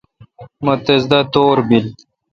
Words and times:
مہ 0.63 0.73
تس 0.85 1.01
دا 1.11 1.19
تور 1.33 1.57
بیل۔ 1.67 1.85